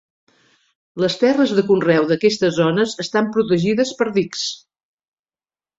Les 1.03 1.17
terres 1.23 1.53
de 1.59 1.65
conreu 1.67 2.07
d'aquestes 2.13 2.57
zones 2.59 2.97
estan 3.07 3.31
protegides 3.37 3.97
per 4.01 4.13
dics. 4.21 4.49